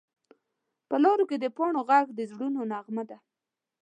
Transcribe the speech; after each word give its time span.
په 0.89 0.95
لارو 1.03 1.23
کې 1.29 1.37
د 1.39 1.45
پاڼو 1.57 1.81
غږ 1.89 2.07
د 2.13 2.19
زړونو 2.31 2.61
نغمه 2.71 3.03
ده 3.09 3.17